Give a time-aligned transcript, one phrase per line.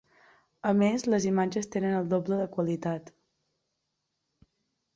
[0.69, 3.15] A més les imatges tenen el doble de qualitat.